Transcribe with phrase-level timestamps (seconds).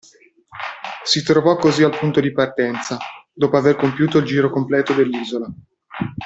[1.03, 2.97] Si trovò così al punto di partenza,
[3.31, 5.45] dopo aver compiuto il giro completo dell'isola.